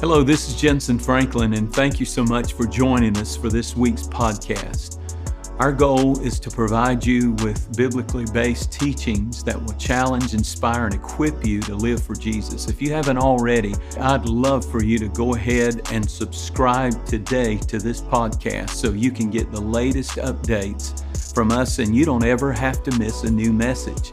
[0.00, 3.76] Hello, this is Jentezen Franklin, and thank you so much for joining us for this
[3.76, 4.98] week's podcast.
[5.58, 10.94] Our goal is to provide you with biblically based teachings that will challenge, inspire, and
[10.94, 12.66] equip you to live for Jesus.
[12.66, 17.78] If you haven't already, I'd love for you to go ahead and subscribe today to
[17.78, 22.54] this podcast so you can get the latest updates from us and you don't ever
[22.54, 24.12] have to miss a new message.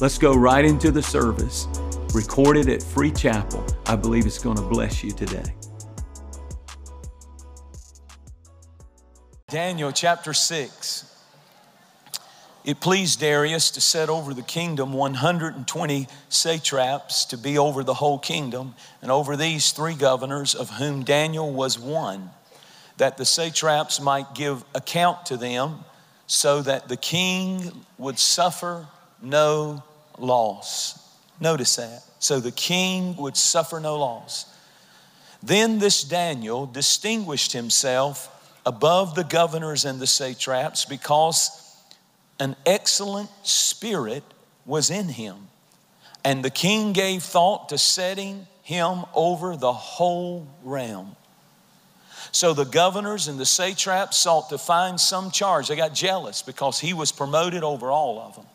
[0.00, 1.68] Let's go right into the service
[2.14, 3.64] recorded at Free Chapel.
[3.86, 5.54] I believe it's going to bless you today.
[9.48, 11.06] Daniel chapter 6.
[12.64, 18.18] It pleased Darius to set over the kingdom 120 satraps to be over the whole
[18.18, 22.30] kingdom, and over these three governors, of whom Daniel was one,
[22.98, 25.84] that the satraps might give account to them,
[26.26, 28.86] so that the king would suffer
[29.22, 29.82] no
[30.18, 30.99] loss.
[31.40, 32.02] Notice that.
[32.18, 34.46] So the king would suffer no loss.
[35.42, 41.74] Then this Daniel distinguished himself above the governors and the satraps because
[42.38, 44.22] an excellent spirit
[44.66, 45.48] was in him.
[46.24, 51.16] And the king gave thought to setting him over the whole realm.
[52.32, 55.68] So the governors and the satraps sought to find some charge.
[55.68, 58.46] They got jealous because he was promoted over all of them.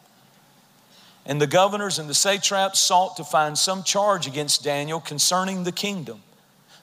[1.26, 5.72] And the governors and the satraps sought to find some charge against Daniel concerning the
[5.72, 6.22] kingdom.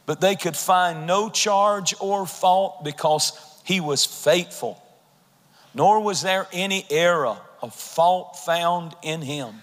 [0.05, 3.33] But they could find no charge or fault because
[3.65, 4.83] he was faithful,
[5.75, 9.63] nor was there any error of fault found in him.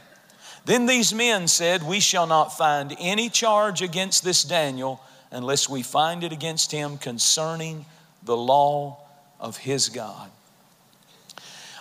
[0.63, 5.83] Then these men said, We shall not find any charge against this Daniel unless we
[5.83, 7.85] find it against him concerning
[8.23, 8.97] the law
[9.39, 10.29] of his God.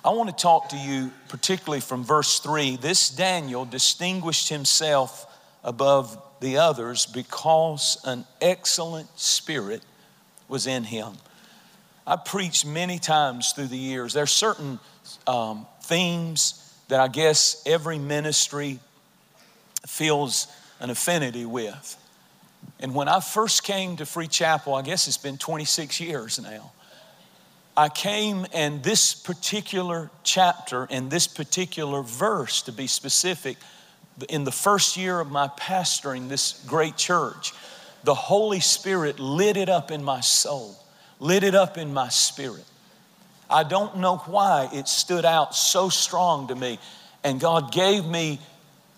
[0.04, 2.76] I want to talk to you particularly from verse 3.
[2.76, 5.26] This Daniel distinguished himself
[5.64, 9.82] above the others because an excellent spirit
[10.46, 11.14] was in him.
[12.06, 14.14] I preached many times through the years.
[14.14, 14.78] There are certain
[15.26, 18.78] um, themes that I guess every ministry
[19.86, 20.46] feels
[20.80, 21.96] an affinity with.
[22.80, 26.72] And when I first came to Free Chapel, I guess it's been 26 years now.
[27.78, 33.56] I came and this particular chapter and this particular verse, to be specific,
[34.28, 37.52] in the first year of my pastoring this great church,
[38.02, 40.76] the Holy Spirit lit it up in my soul,
[41.20, 42.64] lit it up in my spirit.
[43.48, 46.80] I don't know why it stood out so strong to me.
[47.22, 48.40] And God gave me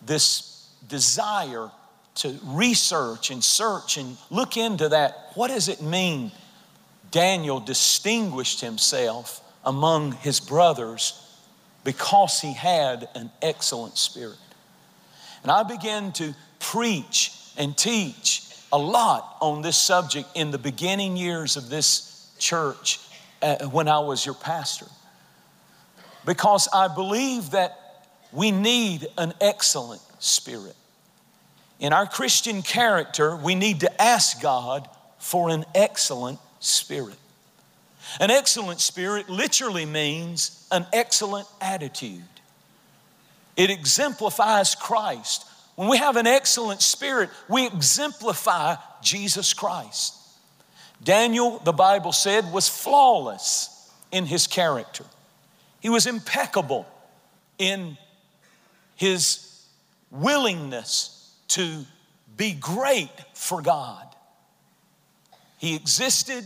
[0.06, 1.70] this desire
[2.14, 5.32] to research and search and look into that.
[5.34, 6.32] What does it mean
[7.10, 11.20] Daniel distinguished himself among his brothers
[11.84, 14.38] because he had an excellent spirit.
[15.42, 21.16] And I began to preach and teach a lot on this subject in the beginning
[21.16, 23.00] years of this church
[23.42, 24.86] uh, when I was your pastor.
[26.24, 27.76] Because I believe that
[28.32, 30.76] we need an excellent spirit.
[31.80, 34.88] In our Christian character, we need to ask God
[35.18, 37.16] for an excellent spirit.
[38.20, 42.22] An excellent spirit literally means an excellent attitude.
[43.56, 45.44] It exemplifies Christ.
[45.76, 50.14] When we have an excellent spirit, we exemplify Jesus Christ.
[51.02, 55.04] Daniel, the Bible said, was flawless in his character.
[55.80, 56.86] He was impeccable
[57.58, 57.96] in
[58.96, 59.64] his
[60.10, 61.84] willingness to
[62.36, 64.09] be great for God.
[65.60, 66.42] He existed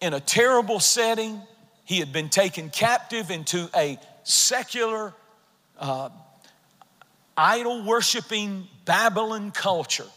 [0.00, 1.40] in a terrible setting.
[1.84, 5.14] He had been taken captive into a secular,
[5.78, 6.08] uh,
[7.36, 10.08] idol worshiping Babylon culture.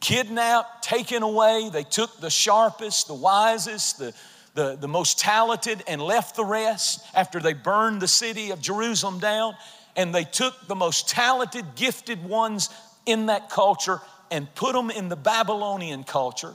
[0.00, 1.70] Kidnapped, taken away.
[1.72, 4.12] They took the sharpest, the wisest, the,
[4.52, 9.20] the, the most talented, and left the rest after they burned the city of Jerusalem
[9.20, 9.54] down.
[9.96, 12.68] And they took the most talented, gifted ones
[13.06, 16.54] in that culture and put them in the Babylonian culture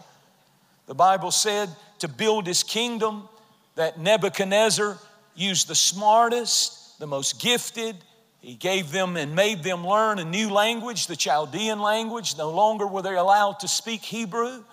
[0.85, 1.69] the Bible said
[1.99, 3.27] to build his kingdom
[3.75, 4.97] that Nebuchadnezzar
[5.35, 7.95] used the smartest, the most gifted.
[8.41, 12.37] He gave them and made them learn a new language, the Chaldean language.
[12.37, 14.63] No longer were they allowed to speak Hebrew.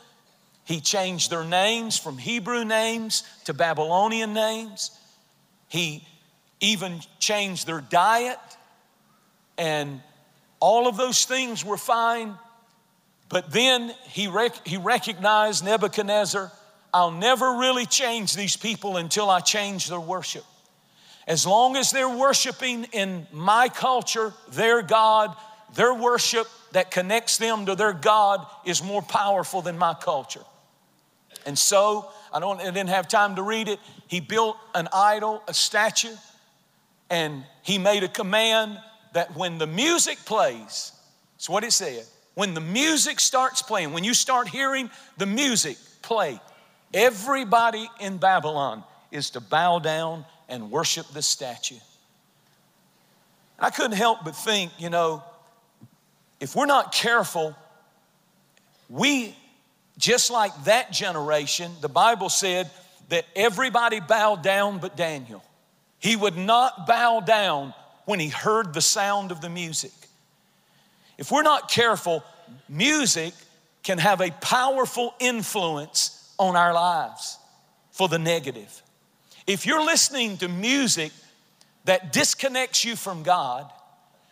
[0.64, 4.90] He changed their names from Hebrew names to Babylonian names.
[5.68, 6.06] He
[6.60, 8.38] even changed their diet.
[9.56, 10.00] And
[10.58, 12.36] all of those things were fine
[13.30, 16.52] but then he, rec- he recognized Nebuchadnezzar,
[16.92, 20.44] I'll never really change these people until I change their worship.
[21.28, 25.34] As long as they're worshiping in my culture, their God,
[25.74, 30.44] their worship that connects them to their God is more powerful than my culture.
[31.46, 33.78] And so, I, don't, I didn't have time to read it.
[34.08, 36.14] He built an idol, a statue,
[37.08, 38.78] and he made a command
[39.12, 40.92] that when the music plays,
[41.34, 42.04] that's what it said.
[42.34, 46.40] When the music starts playing, when you start hearing the music play,
[46.94, 51.76] everybody in Babylon is to bow down and worship this statue.
[53.58, 55.22] I couldn't help but think, you know,
[56.40, 57.54] if we're not careful,
[58.88, 59.36] we,
[59.98, 62.70] just like that generation, the Bible said
[63.10, 65.44] that everybody bowed down but Daniel.
[65.98, 67.74] He would not bow down
[68.06, 69.92] when he heard the sound of the music.
[71.20, 72.24] If we're not careful,
[72.66, 73.34] music
[73.82, 77.38] can have a powerful influence on our lives
[77.92, 78.82] for the negative.
[79.46, 81.12] If you're listening to music
[81.84, 83.70] that disconnects you from God,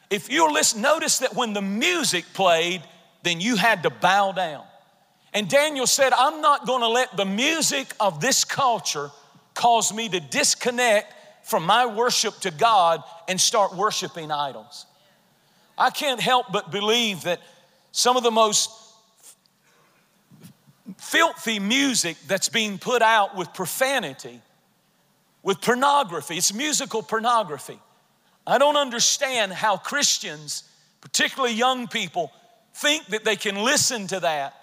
[0.08, 2.82] if you're listen, notice that when the music played,
[3.22, 4.64] then you had to bow down.
[5.34, 9.10] And Daniel said, I'm not going to let the music of this culture
[9.52, 11.12] cause me to disconnect
[11.46, 14.86] from my worship to God and start worshiping idols.
[15.78, 17.40] I can't help but believe that
[17.92, 18.70] some of the most
[20.98, 24.40] filthy music that's being put out with profanity,
[25.42, 27.78] with pornography, it's musical pornography.
[28.46, 30.64] I don't understand how Christians,
[31.00, 32.32] particularly young people,
[32.74, 34.54] think that they can listen to that,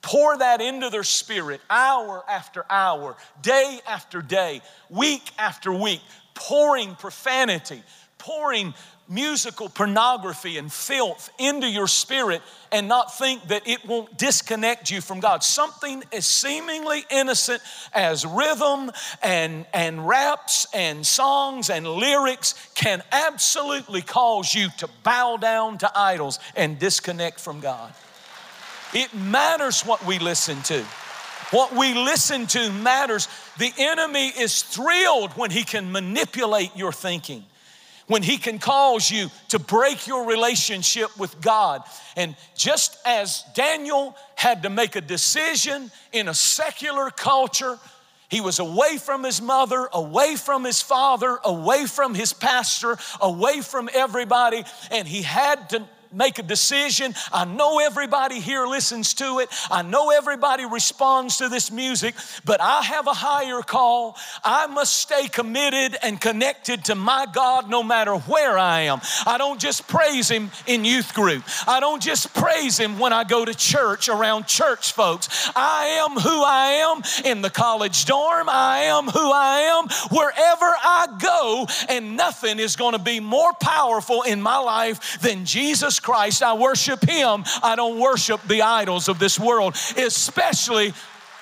[0.00, 6.00] pour that into their spirit hour after hour, day after day, week after week,
[6.34, 7.82] pouring profanity,
[8.18, 8.74] pouring
[9.08, 12.40] musical pornography and filth into your spirit
[12.72, 15.42] and not think that it won't disconnect you from God.
[15.42, 17.62] Something as seemingly innocent
[17.92, 18.90] as rhythm
[19.22, 25.98] and, and raps and songs and lyrics can absolutely cause you to bow down to
[25.98, 27.92] idols and disconnect from God.
[28.94, 30.82] It matters what we listen to.
[31.50, 33.28] What we listen to matters.
[33.58, 37.44] The enemy is thrilled when he can manipulate your thinking
[38.06, 41.82] when He can cause you to break your relationship with God.
[42.16, 47.78] And just as Daniel had to make a decision in a secular culture,
[48.28, 53.60] he was away from his mother, away from his father, away from his pastor, away
[53.60, 57.14] from everybody, and he had to make a decision.
[57.32, 59.48] I know everybody here listens to it.
[59.70, 62.14] I know everybody responds to this music,
[62.44, 64.16] but I have a higher call.
[64.44, 69.00] I must stay committed and connected to my God no matter where I am.
[69.26, 73.24] I don't just praise Him in youth group, I don't just praise Him when I
[73.24, 75.50] go to church around church folks.
[75.56, 80.66] I am who I am in the college dorm, I am who I am wherever
[80.66, 86.00] I go, and nothing is going to be more powerful in my life than Jesus
[86.04, 86.42] Christ.
[86.42, 87.44] I worship Him.
[87.62, 90.92] I don't worship the idols of this world, especially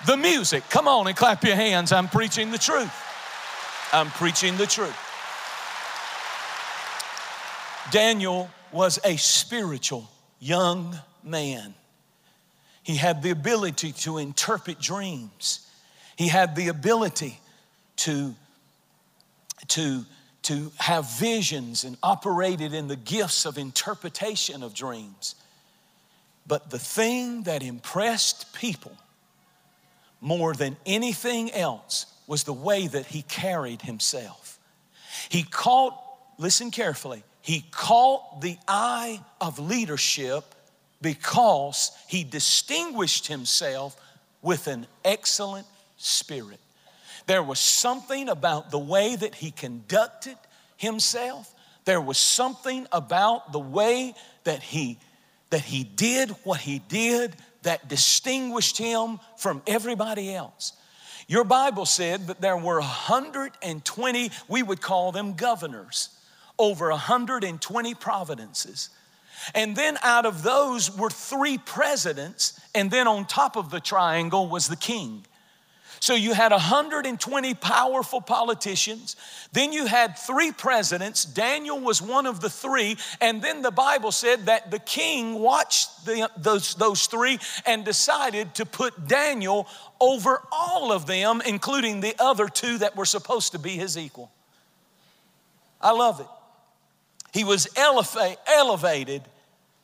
[0.06, 0.62] the music.
[0.70, 1.92] Come on and clap your hands.
[1.92, 2.92] I'm preaching the truth.
[3.92, 4.96] I'm preaching the truth.
[7.90, 11.74] Daniel was a spiritual young man.
[12.82, 15.68] He had the ability to interpret dreams.
[16.16, 17.38] He had the ability
[17.96, 18.34] to,
[19.68, 20.04] to
[20.42, 25.34] to have visions and operated in the gifts of interpretation of dreams.
[26.46, 28.96] But the thing that impressed people
[30.20, 34.58] more than anything else was the way that he carried himself.
[35.28, 35.96] He caught,
[36.38, 40.44] listen carefully, he caught the eye of leadership
[41.00, 43.96] because he distinguished himself
[44.40, 46.60] with an excellent spirit.
[47.26, 50.36] There was something about the way that he conducted
[50.76, 51.54] himself.
[51.84, 54.14] There was something about the way
[54.44, 54.98] that he
[55.52, 60.72] that he did what he did that distinguished him from everybody else.
[61.28, 66.08] Your Bible said that there were 120, we would call them governors,
[66.58, 68.88] over 120 providences.
[69.54, 74.48] And then out of those were three presidents, and then on top of the triangle
[74.48, 75.26] was the king.
[76.02, 79.14] So you had 120 powerful politicians.
[79.52, 81.24] Then you had three presidents.
[81.24, 82.96] Daniel was one of the three.
[83.20, 88.52] And then the Bible said that the king watched the, those, those three and decided
[88.56, 89.68] to put Daniel
[90.00, 94.32] over all of them, including the other two that were supposed to be his equal.
[95.80, 96.26] I love it.
[97.32, 99.22] He was elevate, elevated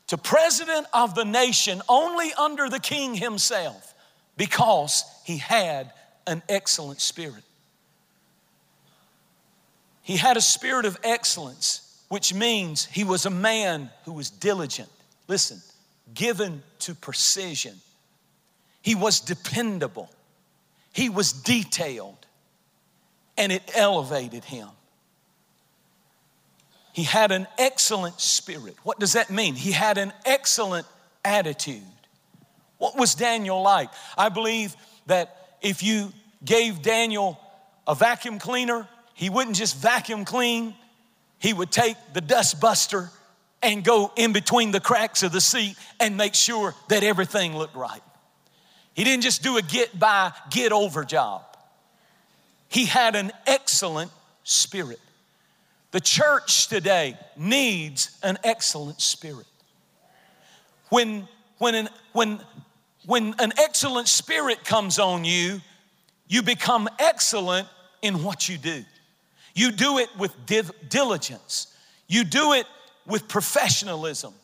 [0.08, 3.94] to president of the nation only under the king himself
[4.36, 5.92] because he had
[6.28, 7.42] an excellent spirit.
[10.02, 14.88] He had a spirit of excellence, which means he was a man who was diligent.
[15.26, 15.60] listen,
[16.14, 17.74] given to precision.
[18.80, 20.08] He was dependable.
[20.92, 22.16] He was detailed.
[23.36, 24.68] And it elevated him.
[26.92, 28.76] He had an excellent spirit.
[28.82, 29.54] What does that mean?
[29.54, 30.86] He had an excellent
[31.24, 31.82] attitude.
[32.78, 33.90] What was Daniel like?
[34.16, 34.74] I believe
[35.06, 36.12] that if you
[36.44, 37.38] gave Daniel
[37.86, 40.74] a vacuum cleaner, he wouldn't just vacuum clean,
[41.38, 43.10] he would take the dust buster
[43.62, 47.74] and go in between the cracks of the seat and make sure that everything looked
[47.74, 48.02] right.
[48.94, 51.42] He didn't just do a get by, get over job.
[52.68, 54.10] He had an excellent
[54.44, 55.00] spirit.
[55.90, 59.46] The church today needs an excellent spirit.
[60.90, 61.26] When,
[61.58, 62.40] when, an, when,
[63.08, 65.62] when an excellent spirit comes on you,
[66.28, 67.66] you become excellent
[68.02, 68.84] in what you do.
[69.54, 70.34] You do it with
[70.90, 71.74] diligence,
[72.06, 72.66] you do it
[73.06, 74.34] with professionalism.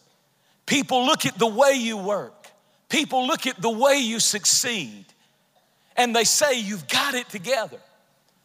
[0.65, 2.49] People look at the way you work,
[2.89, 5.05] people look at the way you succeed,
[5.95, 7.79] and they say, You've got it together.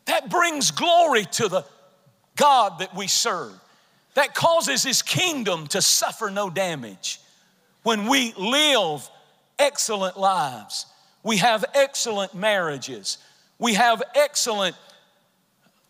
[0.03, 1.63] That brings glory to the
[2.35, 3.57] God that we serve.
[4.15, 7.21] That causes His kingdom to suffer no damage.
[7.83, 9.09] When we live
[9.59, 10.85] excellent lives,
[11.23, 13.17] we have excellent marriages,
[13.59, 14.75] we have excellent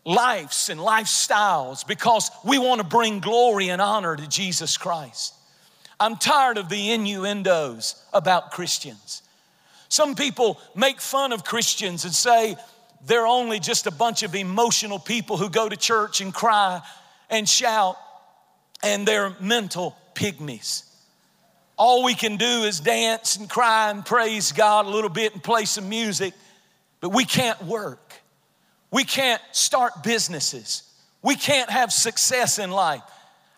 [0.04, 5.34] lives and lifestyles because we want to bring glory and honor to Jesus Christ.
[5.98, 9.22] I'm tired of the innuendos about Christians.
[9.88, 12.56] Some people make fun of Christians and say
[13.06, 16.80] they're only just a bunch of emotional people who go to church and cry
[17.28, 17.96] and shout,
[18.82, 20.84] and they're mental pygmies.
[21.80, 25.42] All we can do is dance and cry and praise God a little bit and
[25.42, 26.34] play some music,
[27.00, 28.12] but we can't work.
[28.90, 30.82] We can't start businesses.
[31.22, 33.00] We can't have success in life.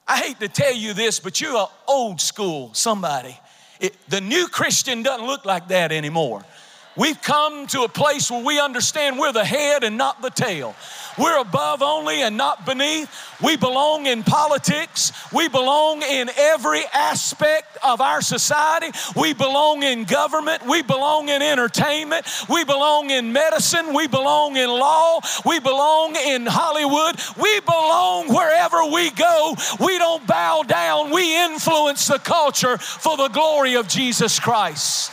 [0.06, 3.36] I hate to tell you this, but you're an old school somebody.
[3.80, 6.44] It, the new Christian doesn't look like that anymore.
[6.94, 10.74] We've come to a place where we understand we're the head and not the tail.
[11.18, 13.10] We're above only and not beneath.
[13.42, 15.12] We belong in politics.
[15.32, 18.90] We belong in every aspect of our society.
[19.16, 20.66] We belong in government.
[20.66, 22.26] We belong in entertainment.
[22.48, 23.94] We belong in medicine.
[23.94, 25.20] We belong in law.
[25.46, 27.16] We belong in Hollywood.
[27.40, 29.54] We belong wherever we go.
[29.80, 31.10] We don't bow down.
[31.10, 35.12] We influence the culture for the glory of Jesus Christ.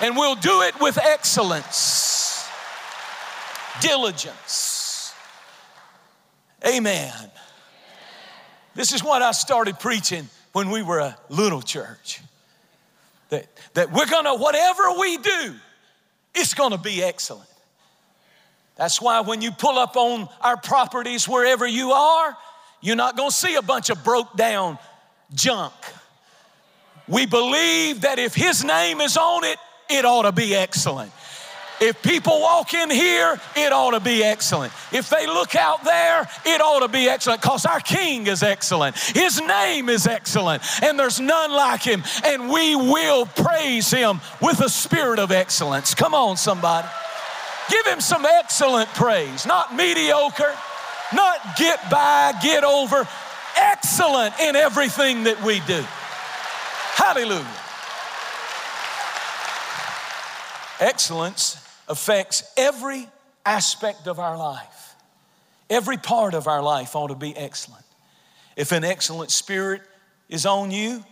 [0.00, 2.46] And we'll do it with excellence,
[3.80, 5.14] diligence.
[6.66, 7.30] Amen.
[8.74, 12.20] This is what I started preaching when we were a little church.
[13.30, 15.54] That, that we're gonna, whatever we do,
[16.34, 17.48] it's gonna be excellent.
[18.76, 22.36] That's why when you pull up on our properties, wherever you are,
[22.82, 24.78] you're not gonna see a bunch of broke down
[25.34, 25.72] junk.
[27.08, 31.12] We believe that if His name is on it, it ought to be excellent.
[31.80, 34.72] If people walk in here, it ought to be excellent.
[34.92, 38.96] If they look out there, it ought to be excellent because our King is excellent.
[38.96, 42.02] His name is excellent, and there's none like him.
[42.24, 45.94] And we will praise him with a spirit of excellence.
[45.94, 46.88] Come on, somebody.
[47.68, 50.54] Give him some excellent praise, not mediocre,
[51.14, 53.06] not get by, get over.
[53.58, 55.84] Excellent in everything that we do.
[56.94, 57.46] Hallelujah.
[60.80, 61.56] Excellence
[61.88, 63.08] affects every
[63.44, 64.94] aspect of our life.
[65.70, 67.84] Every part of our life ought to be excellent.
[68.56, 69.82] If an excellent spirit
[70.28, 71.04] is on you,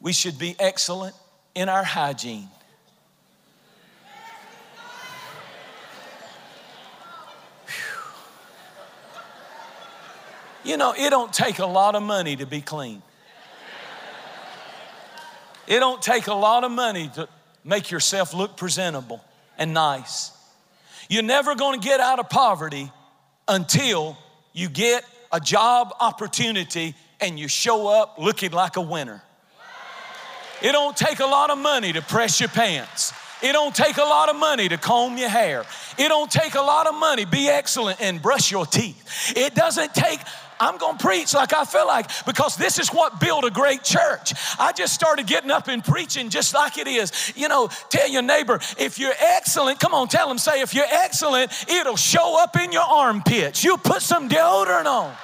[0.00, 1.14] we should be excellent
[1.54, 2.48] in our hygiene.
[10.64, 13.02] You know, it don't take a lot of money to be clean.
[15.66, 17.28] It don't take a lot of money to
[17.64, 19.24] make yourself look presentable
[19.58, 20.32] and nice.
[21.08, 22.90] You're never going to get out of poverty
[23.48, 24.16] until
[24.52, 29.22] you get a job opportunity and you show up looking like a winner.
[30.62, 33.12] It don't take a lot of money to press your pants.
[33.42, 35.64] It don't take a lot of money to comb your hair.
[35.98, 37.26] It don't take a lot of money.
[37.26, 39.34] Be excellent and brush your teeth.
[39.36, 40.20] It doesn't take
[40.64, 43.84] I'm going to preach like I feel like because this is what built a great
[43.84, 44.32] church.
[44.58, 47.32] I just started getting up and preaching just like it is.
[47.36, 50.86] You know, tell your neighbor, if you're excellent, come on, tell them, say, if you're
[50.90, 53.62] excellent, it'll show up in your armpits.
[53.62, 55.14] You'll put some deodorant on.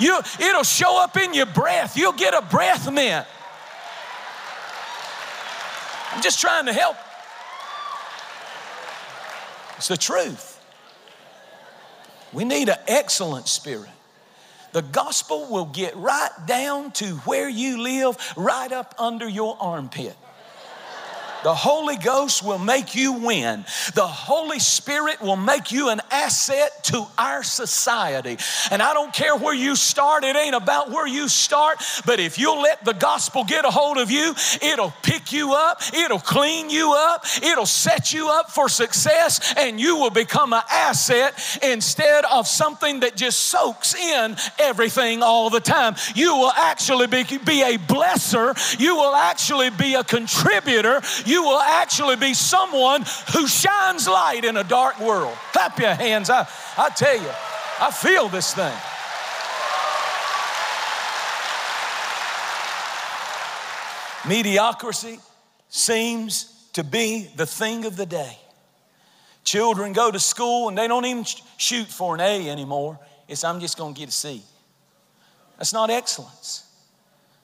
[0.00, 1.96] You, it'll show up in your breath.
[1.96, 3.24] You'll get a breath mint.
[6.10, 6.96] I'm just trying to help.
[9.76, 10.60] It's the truth.
[12.32, 13.88] We need an excellent spirit.
[14.72, 20.16] The gospel will get right down to where you live, right up under your armpit.
[21.42, 23.64] The Holy Ghost will make you win.
[23.94, 28.38] The Holy Spirit will make you an asset to our society.
[28.70, 32.38] And I don't care where you start, it ain't about where you start, but if
[32.38, 36.70] you'll let the gospel get a hold of you, it'll pick you up, it'll clean
[36.70, 42.24] you up, it'll set you up for success, and you will become an asset instead
[42.26, 45.96] of something that just soaks in everything all the time.
[46.14, 51.00] You will actually be, be a blesser, you will actually be a contributor
[51.31, 55.36] you will actually be someone who shines light in a dark world.
[55.52, 56.30] Clap your hands.
[56.30, 56.46] I,
[56.76, 57.30] I tell you,
[57.80, 58.74] I feel this thing.
[64.28, 65.18] Mediocrity
[65.68, 68.38] seems to be the thing of the day.
[69.44, 71.24] Children go to school and they don't even
[71.56, 72.98] shoot for an A anymore.
[73.28, 74.42] It's, I'm just going to get a C.
[75.58, 76.64] That's not excellence.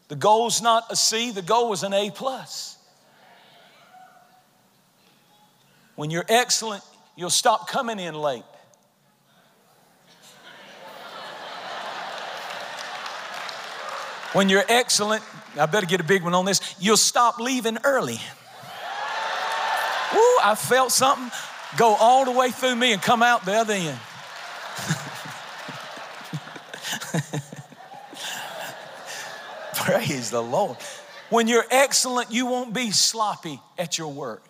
[0.08, 2.77] The goal's not a C, the goal is an A plus.
[5.98, 6.84] When you're excellent,
[7.16, 8.44] you'll stop coming in late.
[14.32, 15.24] When you're excellent,
[15.58, 18.20] I better get a big one on this, you'll stop leaving early.
[20.14, 21.32] Woo, I felt something
[21.76, 23.98] go all the way through me and come out the other end.
[29.74, 30.76] Praise the Lord.
[31.28, 34.47] When you're excellent, you won't be sloppy at your work.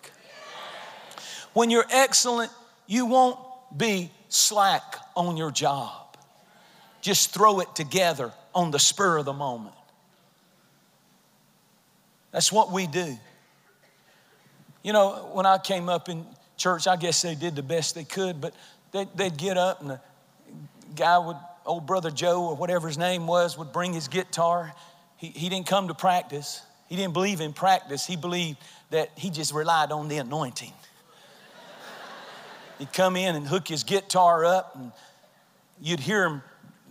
[1.58, 2.52] When you're excellent,
[2.86, 3.36] you won't
[3.76, 6.16] be slack on your job.
[7.00, 9.74] Just throw it together on the spur of the moment.
[12.30, 13.18] That's what we do.
[14.84, 16.24] You know, when I came up in
[16.56, 18.54] church, I guess they did the best they could, but
[18.92, 20.00] they'd, they'd get up and the
[20.94, 24.72] guy would, old brother Joe or whatever his name was, would bring his guitar.
[25.16, 26.62] He, he didn't come to practice.
[26.88, 28.06] He didn't believe in practice.
[28.06, 28.58] He believed
[28.90, 30.72] that he just relied on the anointing.
[32.78, 34.92] He'd come in and hook his guitar up, and
[35.80, 36.42] you'd hear him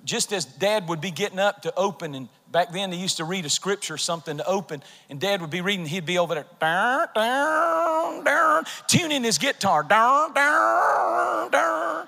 [0.04, 2.16] just as dad would be getting up to open.
[2.16, 5.42] And back then, they used to read a scripture or something to open, and dad
[5.42, 11.52] would be reading, he'd be over there, down, down, down, tuning his guitar, down, down,
[11.52, 12.08] down.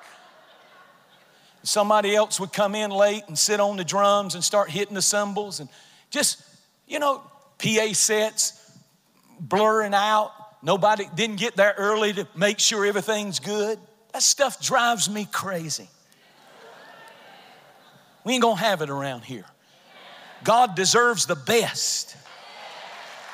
[1.63, 5.01] Somebody else would come in late and sit on the drums and start hitting the
[5.01, 5.69] cymbals and
[6.09, 6.41] just,
[6.87, 7.21] you know,
[7.59, 8.59] PA sets
[9.39, 10.31] blurring out.
[10.61, 13.79] Nobody didn't get there early to make sure everything's good.
[14.13, 15.87] That stuff drives me crazy.
[18.25, 19.45] We ain't gonna have it around here.
[20.43, 22.15] God deserves the best.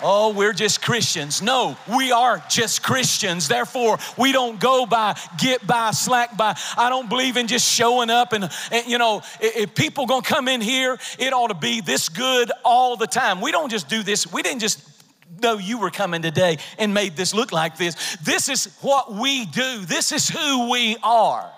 [0.04, 1.42] Oh, we're just Christians.
[1.42, 3.48] No, we are just Christians.
[3.48, 6.58] Therefore, we don't go by get by, slack by.
[6.78, 10.22] I don't believe in just showing up and, and you know, if, if people gonna
[10.22, 13.40] come in here, it ought to be this good all the time.
[13.40, 14.32] We don't just do this.
[14.32, 14.95] We didn't just
[15.42, 18.18] know you were coming today and made this look like this.
[18.18, 21.52] This is what we do, this is who we are.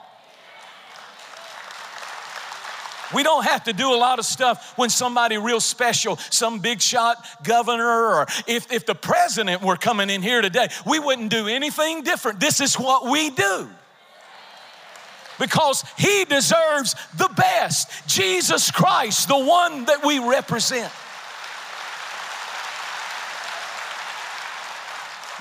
[3.13, 6.81] We don't have to do a lot of stuff when somebody real special, some big
[6.81, 11.47] shot governor, or if, if the president were coming in here today, we wouldn't do
[11.47, 12.39] anything different.
[12.39, 13.69] This is what we do
[15.39, 18.07] because he deserves the best.
[18.07, 20.91] Jesus Christ, the one that we represent.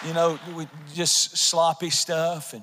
[0.04, 2.52] You know, we just sloppy stuff.
[2.52, 2.62] And,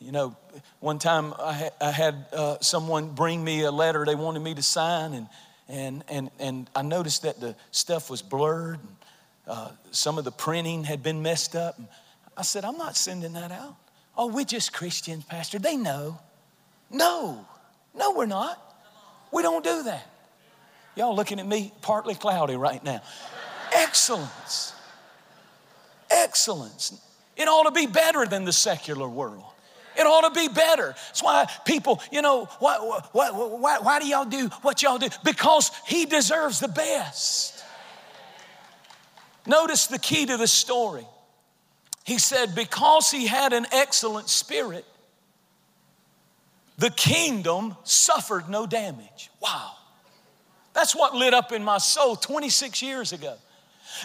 [0.00, 0.36] you know,
[0.80, 4.54] one time I, ha- I had uh, someone bring me a letter they wanted me
[4.54, 5.28] to sign, and,
[5.68, 8.80] and, and, and I noticed that the stuff was blurred.
[8.80, 8.96] And,
[9.48, 11.78] uh, some of the printing had been messed up.
[11.78, 11.86] And
[12.36, 13.76] I said, I'm not sending that out.
[14.16, 15.58] Oh, we're just Christians, Pastor.
[15.58, 16.18] They know.
[16.90, 17.46] No,
[17.94, 18.60] no, we're not.
[19.32, 20.06] We don't do that.
[20.96, 23.02] Y'all looking at me partly cloudy right now.
[23.72, 24.72] Excellence
[26.26, 27.00] excellence.
[27.36, 29.44] It ought to be better than the secular world.
[29.96, 30.88] It ought to be better.
[30.88, 32.76] That's why people, you know, why,
[33.12, 35.08] why, why, why do y'all do what y'all do?
[35.24, 37.64] Because he deserves the best.
[39.46, 41.06] Notice the key to the story.
[42.04, 44.84] He said, because he had an excellent spirit,
[46.78, 49.30] the kingdom suffered no damage.
[49.40, 49.72] Wow.
[50.74, 53.34] That's what lit up in my soul 26 years ago.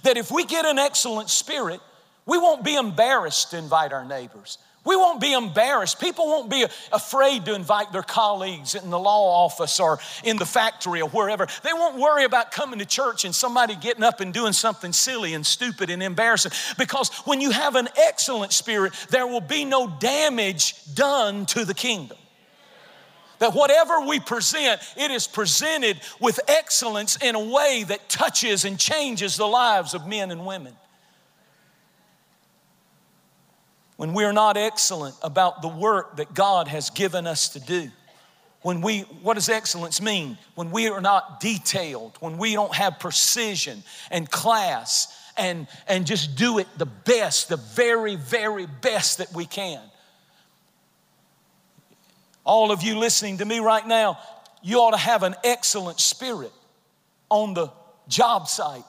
[0.04, 1.82] That if we get an excellent spirit,
[2.26, 4.58] we won't be embarrassed to invite our neighbors.
[4.84, 6.00] We won't be embarrassed.
[6.00, 10.46] People won't be afraid to invite their colleagues in the law office or in the
[10.46, 11.46] factory or wherever.
[11.64, 15.36] They won't worry about coming to church and somebody getting up and doing something silly
[15.36, 16.52] and stupid and embarrassing.
[16.80, 21.76] Because when you have an excellent spirit, there will be no damage done to the
[21.76, 22.18] kingdom.
[23.38, 28.80] That whatever we present, it is presented with excellence in a way that touches and
[28.80, 30.74] changes the lives of men and women.
[34.02, 37.92] When we're not excellent about the work that God has given us to do,
[38.64, 40.40] when we, what does excellence mean?
[40.56, 46.36] When we are not detailed, when we don't have precision and class and, and just
[46.36, 49.84] do it the best, the very, very best that we can.
[52.44, 54.18] All of you listening to me right now,
[54.64, 56.54] you ought to have an excellent spirit
[57.30, 57.70] on the
[58.08, 58.82] job site.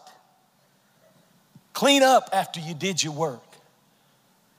[1.75, 3.52] Clean up after you did your work.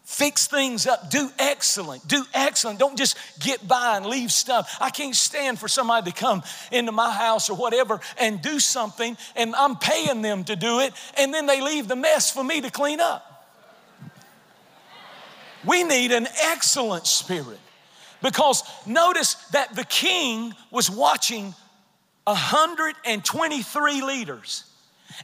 [0.04, 1.10] Fix things up.
[1.10, 2.06] Do excellent.
[2.08, 2.78] Do excellent.
[2.78, 4.78] Don't just get by and leave stuff.
[4.82, 9.18] I can't stand for somebody to come into my house or whatever and do something
[9.36, 12.60] and I'm paying them to do it and then they leave the mess for me
[12.62, 13.30] to clean up.
[15.66, 17.60] We need an excellent spirit.
[18.22, 21.56] Because notice that the king was watching
[22.26, 24.64] 123 leaders.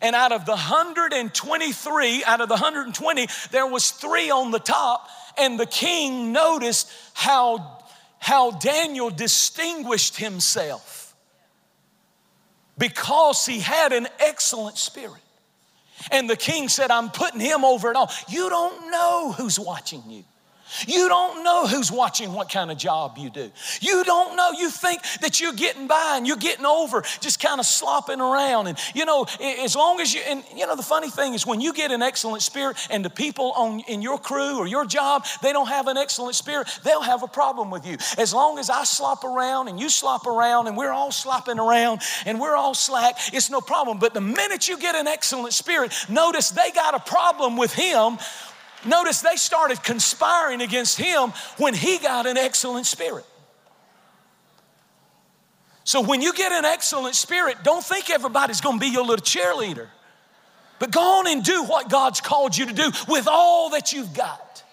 [0.02, 5.08] And out of the 123, out of the 120, there was three on the top.
[5.38, 7.84] And the king noticed how,
[8.20, 11.16] how Daniel distinguished himself
[12.78, 15.22] because he had an excellent spirit.
[16.12, 18.10] And the king said, I'm putting him over it all.
[18.30, 20.24] You don't know who's watching you.
[20.88, 23.52] You don't know who's watching what kind of job you do.
[23.82, 24.52] You don't know.
[24.52, 28.68] You think that you're getting by and you're getting over, just kind of slopping around.
[28.68, 31.62] And you know, as long as you, and you know, the funny thing is when
[31.62, 35.26] you get an excellent spirit and the people on in your crew or your job,
[35.42, 37.98] they don't have an excellent spirit, they'll have a problem with you.
[38.18, 42.02] As long as I slop around and you slop around and we're all slopping around
[42.26, 44.00] and we're all slack, it's no problem.
[44.00, 48.18] But the minute you get an excellent spirit, notice they got a problem with him
[48.86, 53.26] Notice they started conspiring against him when he got an excellent spirit.
[55.84, 59.88] So when you get an excellent spirit, don't think everybody's gonna be your little cheerleader.
[60.78, 64.14] But go on and do what God's called you to do with all that you've
[64.14, 64.64] got.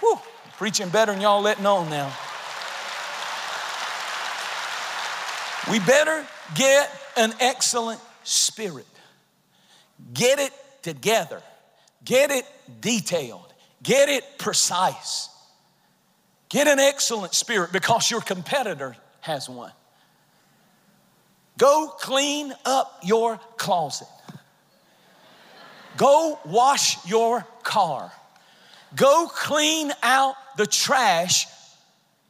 [0.00, 0.18] Whew,
[0.58, 2.12] preaching better than y'all letting on now.
[5.70, 8.86] We better get an excellent spirit.
[10.12, 11.40] Get it together.
[12.04, 12.44] Get it
[12.80, 15.28] detailed, get it precise.
[16.48, 19.72] Get an excellent spirit because your competitor has one.
[21.58, 24.08] Go clean up your closet.
[25.96, 28.12] Go wash your car.
[28.94, 31.46] Go clean out the trash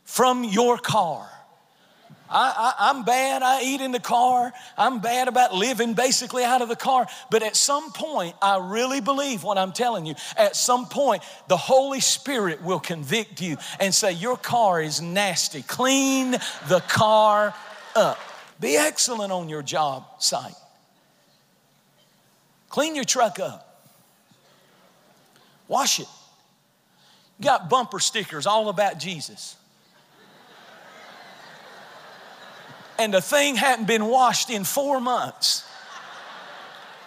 [0.05, 1.29] from your car.
[2.31, 3.43] I, am bad.
[3.43, 4.53] I eat in the car.
[4.79, 7.07] I'm bad about living basically out of the car.
[7.31, 10.15] But at some point, I really believe what I'm telling you.
[10.37, 15.63] At some point, the Holy Spirit will convict you and say, Your car is nasty.
[15.63, 16.33] Clean
[16.69, 17.55] the car
[17.95, 18.19] up.
[18.61, 20.55] Be excellent on your job site.
[22.69, 23.83] Clean your truck up.
[25.69, 26.09] Wash it.
[27.39, 29.57] You got bumper stickers all about Jesus.
[32.99, 35.65] And the thing hadn't been washed in four months.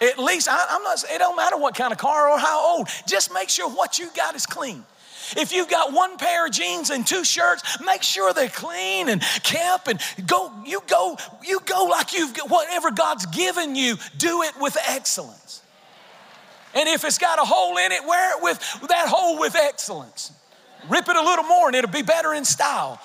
[0.00, 2.88] At least, I, am not, it don't matter what kind of car or how old,
[3.06, 4.84] just make sure what you got is clean.
[5.36, 9.20] If you've got one pair of jeans and two shirts, make sure they're clean and
[9.42, 14.42] kept and go, you go, you go like you've got whatever God's given you, do
[14.42, 15.62] it with excellence.
[16.74, 20.32] And if it's got a hole in it, wear it with that hole with excellence.
[20.88, 23.00] Rip it a little more and it'll be better in style.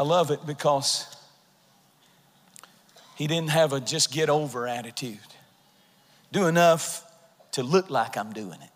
[0.00, 1.14] I love it because
[3.16, 5.18] he didn't have a just get over attitude.
[6.32, 7.04] Do enough
[7.52, 8.70] to look like I'm doing it.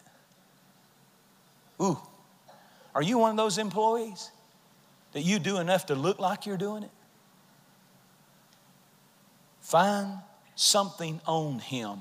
[1.82, 1.98] Ooh,
[2.94, 4.30] are you one of those employees
[5.14, 6.90] that you do enough to look like you're doing it?
[9.62, 10.18] Find
[10.56, 12.00] something on him,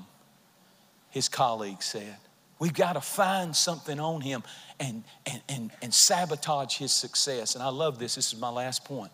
[1.08, 2.18] his colleague said.
[2.58, 4.42] We've got to find something on him
[4.78, 7.54] and, and, and, and sabotage his success.
[7.54, 8.14] And I love this.
[8.14, 9.10] This is my last point.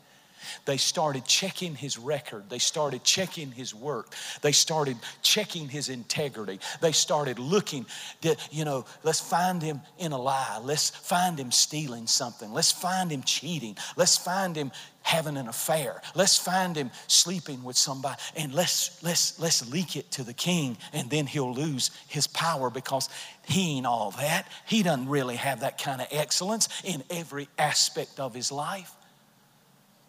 [0.64, 2.48] They started checking his record.
[2.48, 4.14] They started checking his work.
[4.42, 6.60] They started checking his integrity.
[6.80, 7.86] They started looking,
[8.22, 10.60] to, you know, let's find him in a lie.
[10.62, 12.52] Let's find him stealing something.
[12.52, 13.76] Let's find him cheating.
[13.96, 14.70] Let's find him
[15.02, 16.00] having an affair.
[16.14, 20.76] Let's find him sleeping with somebody and let's let's let's leak it to the king
[20.92, 23.08] and then he'll lose his power because
[23.46, 24.46] he ain't all that.
[24.66, 28.92] He doesn't really have that kind of excellence in every aspect of his life.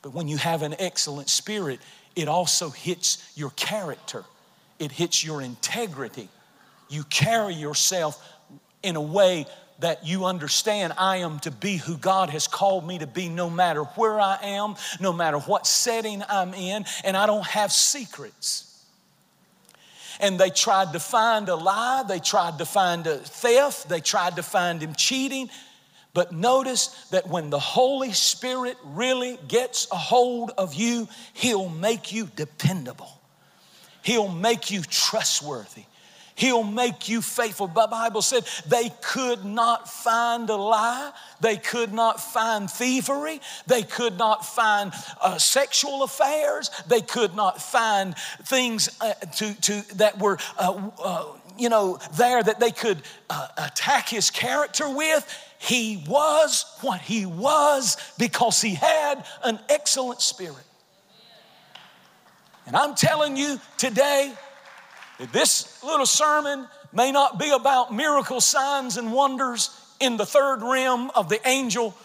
[0.02, 1.80] But when you have an excellent spirit,
[2.16, 4.24] it also hits your character.
[4.80, 6.28] it hits your integrity.
[6.90, 8.28] You carry yourself
[8.82, 9.46] in a way
[9.80, 13.50] that you understand I am to be who God has called me to be no
[13.50, 18.68] matter where I am, no matter what setting I'm in, and I don't have secrets.
[20.20, 24.36] And they tried to find a lie, they tried to find a theft, they tried
[24.36, 25.50] to find him cheating.
[26.14, 32.12] But notice that when the Holy Spirit really gets a hold of you, He'll make
[32.12, 33.22] you dependable.
[34.04, 35.84] He'll make you trustworthy.
[36.36, 37.68] He'll make you faithful.
[37.68, 41.12] The Bible said they could not find a lie.
[41.40, 43.40] They could not find thievery.
[43.68, 46.72] They could not find uh, sexual affairs.
[46.88, 51.26] They could not find things uh, to, to, that were, uh, uh
[51.60, 55.51] you know, there that they could uh, attack his character with.
[55.62, 60.66] He was what he was because he had an excellent spirit.
[62.66, 64.34] And I'm telling you today,
[65.20, 69.70] that this little sermon may not be about miracle signs and wonders
[70.00, 71.96] in the third rim of the angel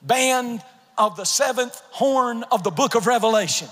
[0.00, 0.62] band
[0.96, 3.68] of the seventh horn of the book of Revelation.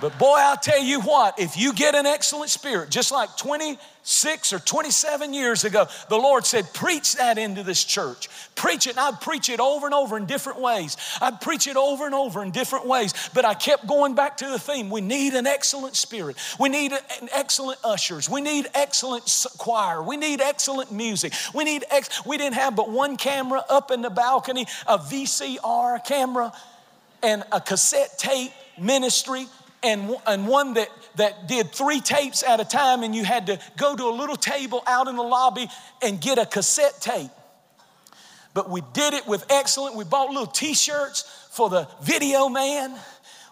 [0.00, 4.52] But boy, I'll tell you what, if you get an excellent spirit, just like 26
[4.52, 8.28] or 27 years ago, the Lord said, preach that into this church.
[8.54, 8.90] Preach it.
[8.90, 10.98] And I'd preach it over and over in different ways.
[11.22, 13.14] I'd preach it over and over in different ways.
[13.32, 14.90] But I kept going back to the theme.
[14.90, 16.36] We need an excellent spirit.
[16.60, 18.28] We need an excellent ushers.
[18.28, 20.02] We need excellent choir.
[20.02, 21.32] We need excellent music.
[21.54, 26.04] We need ex- we didn't have but one camera up in the balcony, a VCR
[26.04, 26.52] camera
[27.22, 29.46] and a cassette tape ministry
[29.86, 33.58] and, and one that, that did three tapes at a time, and you had to
[33.76, 35.68] go to a little table out in the lobby
[36.02, 37.30] and get a cassette tape.
[38.52, 39.96] But we did it with excellent.
[39.96, 42.94] We bought little t shirts for the video man,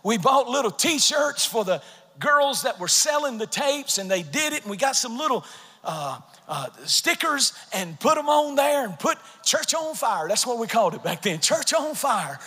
[0.03, 1.81] we bought little t shirts for the
[2.19, 5.45] girls that were selling the tapes, and they did it, and we got some little.
[5.83, 10.29] Uh, uh, stickers and put them on there and put church on fire.
[10.29, 12.39] That's what we called it back then, church on fire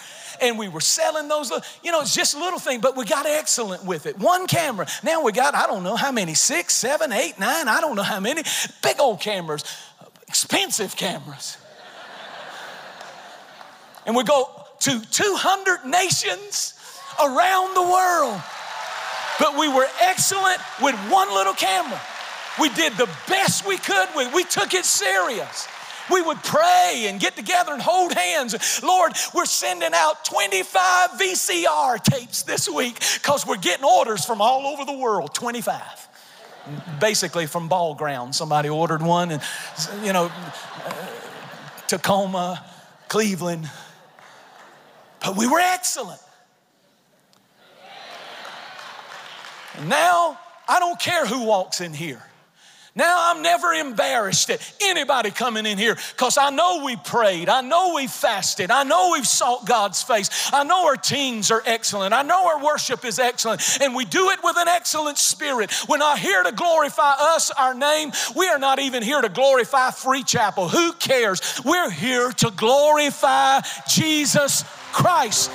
[0.41, 1.51] and we were selling those.
[1.83, 4.17] You know, it's just a little thing, but we got excellent with it.
[4.19, 4.87] One camera.
[5.03, 8.03] Now we got, I don't know how many, six, seven, eight, nine, I don't know
[8.03, 8.43] how many.
[8.83, 9.63] Big old cameras,
[10.27, 11.57] expensive cameras.
[14.05, 16.73] and we go to 200 nations
[17.23, 18.41] around the world.
[19.39, 22.01] But we were excellent with one little camera.
[22.59, 25.67] We did the best we could with We took it serious.
[26.11, 28.81] We would pray and get together and hold hands.
[28.81, 34.67] Lord, we're sending out 25 VCR tapes this week because we're getting orders from all
[34.67, 36.07] over the world 25
[36.99, 38.35] basically from ball ground.
[38.35, 39.41] Somebody ordered one, and
[40.03, 40.31] you know,
[40.85, 41.05] uh,
[41.87, 42.63] Tacoma,
[43.07, 43.69] Cleveland.
[45.19, 46.21] But we were excellent.
[49.77, 52.21] And now I don't care who walks in here.
[52.97, 57.47] Now I'm never embarrassed at anybody coming in here because I know we prayed.
[57.47, 58.71] I know we fasted.
[58.71, 60.49] I know we've sought God's face.
[60.51, 62.15] I know our teams are excellent.
[62.15, 63.61] I know our worship is excellent.
[63.81, 65.71] And we do it with an excellent spirit.
[65.87, 68.13] We're not here to glorify us, our name.
[68.35, 70.67] We are not even here to glorify Free Chapel.
[70.67, 71.61] Who cares?
[71.63, 75.51] We're here to glorify Jesus Christ.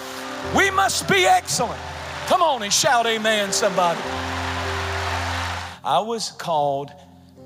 [0.57, 1.81] We must be excellent.
[2.27, 4.01] Come on and shout amen, somebody.
[5.85, 6.93] I was called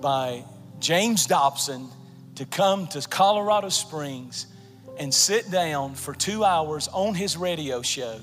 [0.00, 0.44] by
[0.78, 1.88] James Dobson
[2.36, 4.46] to come to Colorado Springs
[4.98, 8.20] and sit down for two hours on his radio show.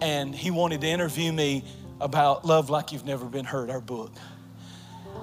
[0.00, 1.64] And he wanted to interview me
[2.00, 4.12] about Love Like You've Never Been Hurt, our book.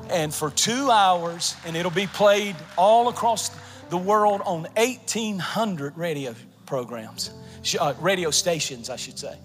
[0.10, 3.50] And for two hours, and it'll be played all across
[3.90, 7.32] the world on 1,800 radio programs,
[7.80, 9.38] uh, radio stations, I should say.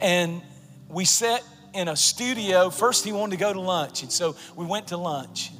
[0.00, 0.40] And
[0.88, 1.42] we sat
[1.74, 2.70] in a studio.
[2.70, 4.02] First, he wanted to go to lunch.
[4.02, 5.50] And so we went to lunch.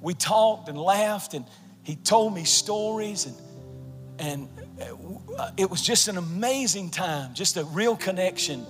[0.00, 1.44] We talked and laughed, and
[1.82, 3.26] he told me stories.
[3.26, 3.36] And,
[4.18, 4.48] and
[5.38, 8.64] uh, it was just an amazing time, just a real connection.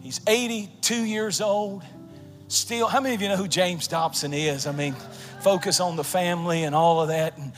[0.00, 1.82] He's 82 years old.
[2.48, 4.66] Still, how many of you know who James Dobson is?
[4.66, 4.94] I mean,
[5.42, 7.38] focus on the family and all of that.
[7.38, 7.52] And,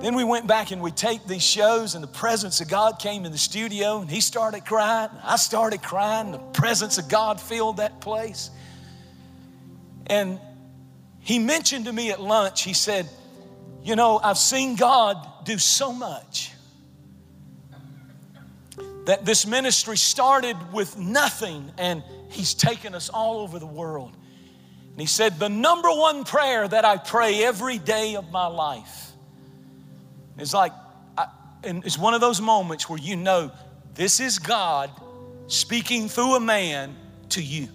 [0.00, 3.24] then we went back and we taped these shows, and the presence of God came
[3.24, 5.10] in the studio, and he started crying.
[5.24, 6.32] I started crying.
[6.32, 8.50] The presence of God filled that place.
[10.06, 10.38] And
[11.20, 13.08] he mentioned to me at lunch, he said,
[13.82, 16.52] You know, I've seen God do so much.
[19.06, 24.14] That this ministry started with nothing, and he's taken us all over the world.
[24.90, 29.05] And he said, The number one prayer that I pray every day of my life
[30.38, 30.72] it's like,
[31.16, 31.26] I,
[31.64, 33.50] and it's one of those moments where you know
[33.94, 34.90] this is God
[35.46, 36.96] speaking through a man
[37.30, 37.68] to you.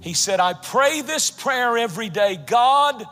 [0.00, 3.04] He said, I pray this prayer every day God,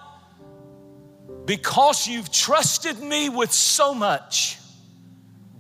[1.45, 4.59] because you've trusted me with so much,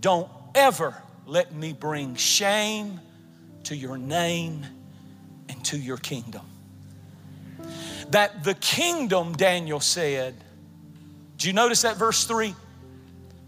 [0.00, 0.94] don't ever
[1.26, 3.00] let me bring shame
[3.64, 4.64] to your name
[5.48, 6.42] and to your kingdom.
[8.10, 10.34] That the kingdom, Daniel said,
[11.36, 12.54] do you notice that verse 3?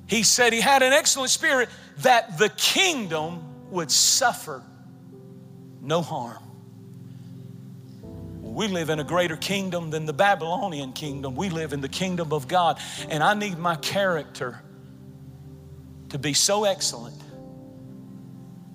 [0.09, 1.69] He said he had an excellent spirit
[1.99, 4.63] that the kingdom would suffer
[5.81, 6.43] no harm.
[8.43, 11.35] We live in a greater kingdom than the Babylonian kingdom.
[11.35, 12.79] We live in the kingdom of God.
[13.11, 14.63] And I need my character
[16.09, 17.21] to be so excellent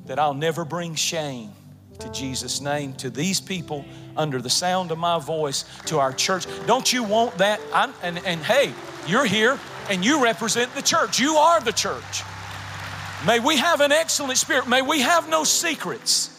[0.06, 1.52] that I'll never bring shame
[2.00, 3.86] to Jesus' name, to these people
[4.18, 6.46] under the sound of my voice, to our church.
[6.68, 7.60] Don't you want that?
[7.74, 8.74] I'm, and, and hey,
[9.08, 9.60] you're here
[9.90, 11.20] and you represent the church.
[11.20, 12.24] You are the church.
[13.26, 14.68] May we have an excellent spirit.
[14.68, 16.32] May we have no secrets.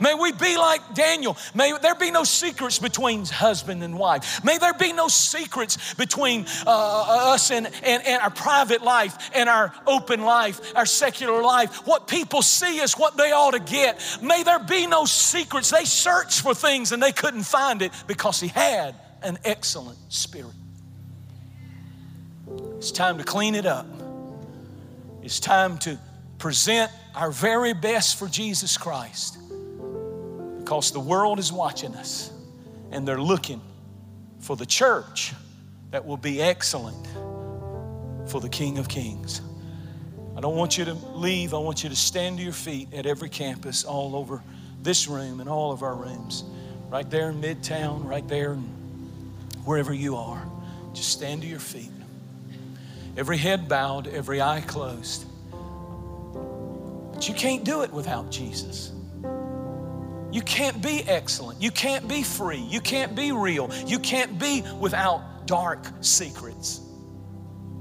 [0.00, 1.36] May we be like Daniel.
[1.54, 4.44] May there be no secrets between husband and wife.
[4.44, 9.48] May there be no secrets between uh, us and, and, and our private life and
[9.48, 11.86] our open life, our secular life.
[11.86, 14.00] What people see is what they ought to get.
[14.22, 15.70] May there be no secrets.
[15.70, 20.52] They searched for things and they couldn't find it because he had an excellent spirit.
[22.78, 23.86] It's time to clean it up.
[25.22, 25.98] It's time to
[26.38, 29.36] present our very best for Jesus Christ
[30.60, 32.32] because the world is watching us
[32.92, 33.60] and they're looking
[34.38, 35.32] for the church
[35.90, 37.04] that will be excellent
[38.30, 39.40] for the King of Kings.
[40.36, 41.54] I don't want you to leave.
[41.54, 44.40] I want you to stand to your feet at every campus, all over
[44.82, 46.44] this room and all of our rooms,
[46.90, 48.54] right there in Midtown, right there,
[49.64, 50.46] wherever you are.
[50.94, 51.90] Just stand to your feet.
[53.18, 55.26] Every head bowed, every eye closed.
[57.12, 58.92] But you can't do it without Jesus.
[60.30, 61.60] You can't be excellent.
[61.60, 62.60] You can't be free.
[62.60, 63.72] You can't be real.
[63.84, 66.80] You can't be without dark secrets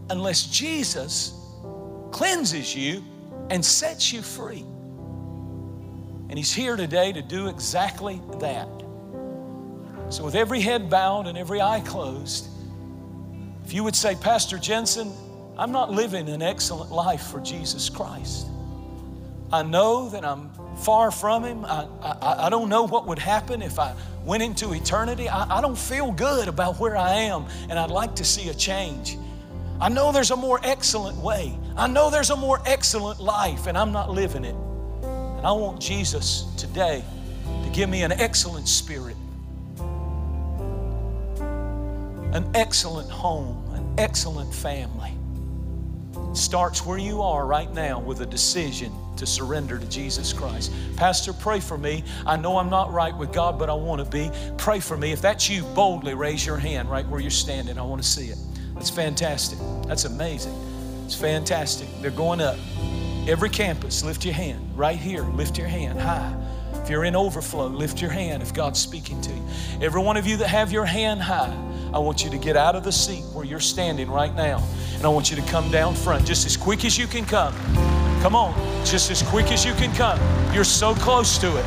[0.09, 1.39] unless Jesus
[2.09, 3.03] cleanses you
[3.51, 4.65] and sets you free.
[6.29, 8.67] And He's here today to do exactly that.
[10.09, 12.47] So, with every head bowed and every eye closed,
[13.65, 15.13] if you would say, Pastor Jentezen,
[15.57, 18.47] I'm not living an excellent life for Jesus Christ.
[19.51, 21.65] I know that I'm far from Him.
[21.65, 25.29] I, I, I, don't know what would happen if I went into eternity.
[25.29, 28.53] I, I don't feel good about where I am, and I'd like to see a
[28.53, 29.17] change.
[29.79, 31.57] I know there's a more excellent way.
[31.75, 34.55] I know there's a more excellent life, and I'm not living it.
[35.03, 37.03] And I want Jesus today
[37.63, 39.15] to give me an excellent spirit,
[42.33, 45.13] an excellent home, an excellent family.
[46.33, 50.71] Starts where you are right now with a decision to surrender to Jesus Christ.
[50.95, 52.03] Pastor, pray for me.
[52.25, 54.29] I know I'm not right with God, but I want to be.
[54.57, 55.11] Pray for me.
[55.11, 57.79] If that's you, boldly raise your hand right where you're standing.
[57.79, 58.37] I want to see it.
[58.75, 59.57] That's fantastic.
[59.87, 60.53] That's amazing.
[61.05, 61.87] It's fantastic.
[62.01, 62.57] They're going up.
[63.27, 64.77] Every campus, lift your hand.
[64.77, 66.35] Right here, lift your hand high.
[66.75, 69.43] If you're in overflow, lift your hand if God's speaking to you.
[69.81, 71.53] Every one of you that have your hand high,
[71.97, 74.63] I want you to get out of the seat where you're standing right now.
[74.97, 77.55] And I want you to come down front just as quick as you can come.
[78.21, 78.53] Come on,
[78.85, 80.19] just as quick as you can come.
[80.53, 81.65] You're so close to it.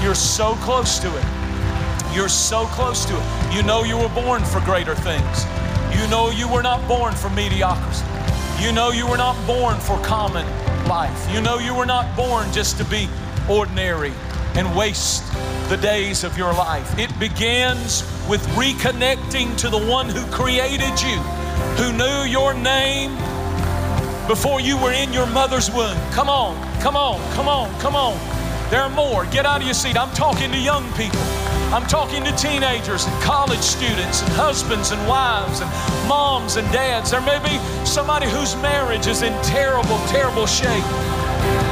[0.00, 2.14] You're so close to it.
[2.14, 3.54] You're so close to it.
[3.56, 5.44] You know you were born for greater things.
[5.98, 8.06] You know you were not born for mediocrity.
[8.62, 10.46] You know you were not born for common
[10.86, 11.28] life.
[11.32, 13.08] You know you were not born just to be
[13.50, 14.12] ordinary
[14.54, 15.24] and waste
[15.68, 16.96] the days of your life.
[17.00, 21.16] It begins with reconnecting to the one who created you,
[21.78, 23.14] who knew your name
[24.26, 25.96] before you were in your mother's womb.
[26.10, 28.18] Come on, come on, come on, come on.
[28.70, 29.24] There are more.
[29.26, 29.96] Get out of your seat.
[29.96, 31.20] I'm talking to young people.
[31.70, 35.70] I'm talking to teenagers and college students and husbands and wives and
[36.08, 37.12] moms and dads.
[37.12, 37.56] There may be
[37.86, 40.88] somebody whose marriage is in terrible, terrible shape.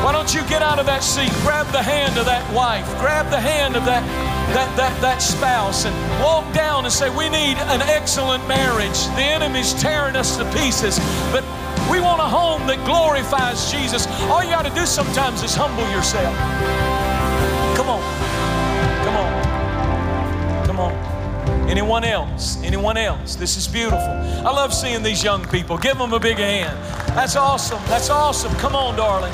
[0.05, 3.31] Why don't you get out of that seat, grab the hand of that wife, grab
[3.31, 4.03] the hand of that,
[4.55, 9.07] that, that, that spouse, and walk down and say, We need an excellent marriage.
[9.15, 10.99] The enemy's tearing us to pieces,
[11.33, 11.45] but
[11.91, 14.07] we want a home that glorifies Jesus.
[14.31, 16.35] All you got to do sometimes is humble yourself.
[17.77, 18.03] Come on.
[19.05, 20.67] Come on.
[20.67, 21.69] Come on.
[21.69, 22.63] Anyone else?
[22.63, 23.37] Anyone else?
[23.37, 23.99] This is beautiful.
[23.99, 25.79] I love seeing these young people.
[25.79, 26.77] Give them a big hand.
[27.15, 27.83] That's awesome.
[27.87, 28.55] That's awesome.
[28.57, 29.33] Come on, darling.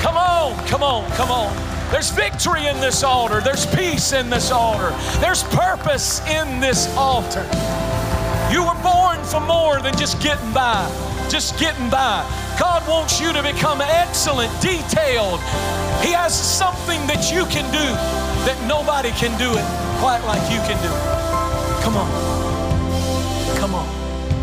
[0.00, 0.56] Come on.
[0.66, 1.10] Come on.
[1.12, 1.71] Come on.
[1.92, 3.42] There's victory in this altar.
[3.42, 4.90] There's peace in this altar.
[5.20, 7.44] There's purpose in this altar.
[8.50, 10.88] You were born for more than just getting by.
[11.28, 12.24] just getting by.
[12.58, 15.40] God wants you to become excellent, detailed.
[16.00, 17.88] He has something that you can do
[18.44, 19.64] that nobody can do it
[20.00, 21.82] quite like you can do it.
[21.82, 23.56] Come on.
[23.58, 23.86] Come on.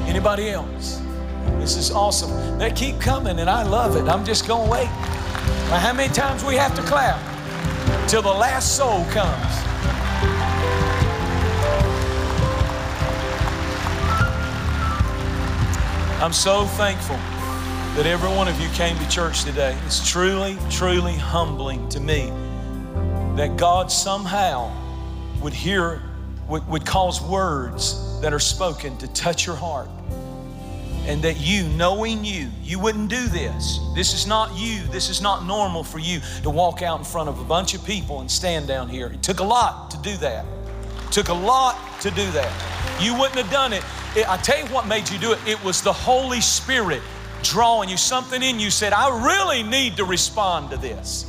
[0.08, 1.02] Anybody else?
[1.60, 2.58] This is awesome.
[2.58, 4.08] They keep coming and I love it.
[4.08, 4.88] I'm just going to wait.
[4.88, 7.29] How many times we have to clap?
[8.10, 9.46] Till the last soul comes.
[16.20, 17.18] I'm so thankful
[17.96, 19.78] that every one of you came to church today.
[19.86, 22.32] It's truly, truly humbling to me
[23.36, 24.76] that God somehow
[25.40, 26.02] would hear,
[26.48, 29.88] would, would cause words that are spoken to touch your heart.
[31.10, 33.80] And that you, knowing you, you wouldn't do this.
[33.96, 34.84] This is not you.
[34.84, 37.84] This is not normal for you to walk out in front of a bunch of
[37.84, 39.08] people and stand down here.
[39.08, 40.46] It took a lot to do that.
[41.08, 43.02] It took a lot to do that.
[43.02, 43.84] You wouldn't have done it
[44.16, 45.40] it, I tell you what made you do it.
[45.46, 47.02] It was the Holy Spirit
[47.44, 47.98] drawing you.
[47.98, 51.26] Something in you said, I really need to respond to this.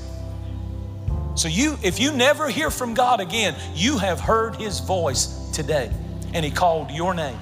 [1.34, 5.90] So you, if you never hear from God again, you have heard His voice today.
[6.32, 7.38] And He called your name.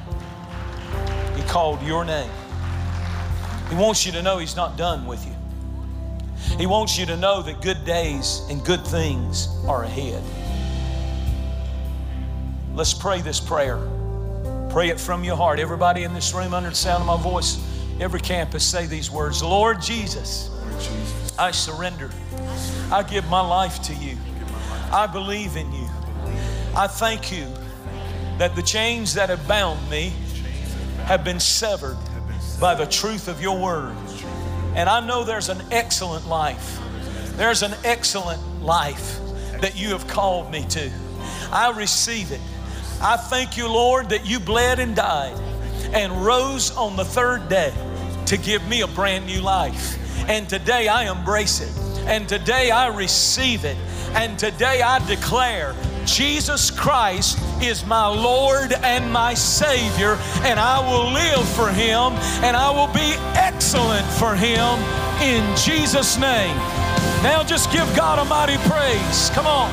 [1.48, 2.30] Called your name.
[3.70, 5.34] He wants you to know He's not done with you.
[6.56, 10.22] He wants you to know that good days and good things are ahead.
[12.74, 13.78] Let's pray this prayer.
[14.70, 15.58] Pray it from your heart.
[15.58, 17.58] Everybody in this room, under the sound of my voice,
[18.00, 20.50] every campus, say these words Lord Jesus,
[21.38, 22.10] I surrender.
[22.92, 24.16] I give my life to you.
[24.92, 25.88] I believe in you.
[26.74, 27.46] I thank you
[28.38, 30.12] that the chains that have bound me
[31.08, 31.96] have been severed
[32.60, 33.96] by the truth of your word.
[34.74, 36.78] And I know there's an excellent life.
[37.38, 39.18] There's an excellent life
[39.62, 40.90] that you have called me to.
[41.50, 42.42] I receive it.
[43.00, 45.32] I thank you, Lord, that you bled and died
[45.94, 47.72] and rose on the third day
[48.26, 49.96] to give me a brand new life.
[50.28, 51.74] And today I embrace it.
[52.06, 53.78] And today I receive it.
[54.12, 55.74] And today I declare
[56.08, 62.56] Jesus Christ is my Lord and my Savior, and I will live for Him and
[62.56, 64.78] I will be excellent for Him
[65.20, 66.56] in Jesus' name.
[67.22, 69.30] Now just give God a mighty praise.
[69.30, 69.70] Come on.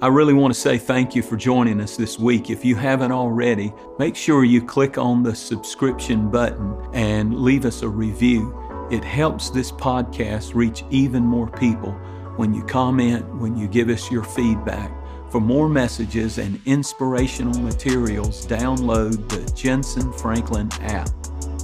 [0.00, 2.50] I really want to say thank you for joining us this week.
[2.50, 7.82] If you haven't already, make sure you click on the subscription button and leave us
[7.82, 8.56] a review.
[8.90, 12.00] It helps this podcast reach even more people
[12.38, 14.92] when you comment, when you give us your feedback.
[15.30, 21.10] For more messages and inspirational materials, download the Jentezen Franklin app,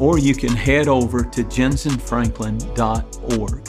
[0.01, 3.69] or you can head over to jentezenfranklin.org.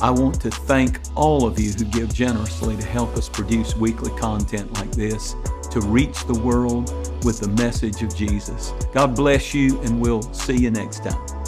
[0.00, 4.16] I want to thank all of you who give generously to help us produce weekly
[4.18, 5.34] content like this
[5.70, 6.92] to reach the world
[7.24, 8.72] with the message of Jesus.
[8.92, 11.43] God bless you, and we'll see you next time.